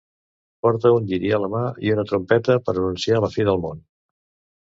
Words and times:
Porta 0.67 0.91
un 0.93 1.03
lliri 1.09 1.29
a 1.37 1.39
la 1.43 1.49
mà 1.55 1.61
i 1.89 1.93
una 1.95 2.05
trompeta 2.13 2.57
per 2.71 2.75
anunciar 2.75 3.21
la 3.27 3.31
fi 3.37 3.47
del 3.51 3.63
Món. 3.67 3.85